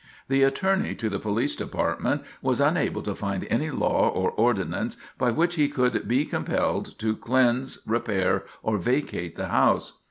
[0.29, 5.29] The attorney to the Police Department was unable to find any law or ordinance by
[5.29, 9.99] which he could be compelled to cleanse, repair, or vacate the house.